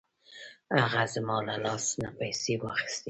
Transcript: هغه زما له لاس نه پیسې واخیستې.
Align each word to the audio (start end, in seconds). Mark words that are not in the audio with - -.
هغه 0.81 1.01
زما 1.13 1.37
له 1.47 1.55
لاس 1.65 1.85
نه 2.01 2.09
پیسې 2.19 2.53
واخیستې. 2.57 2.99